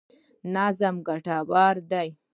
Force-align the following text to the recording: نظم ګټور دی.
نظم 0.53 0.95
ګټور 1.07 1.75
دی. 1.91 2.07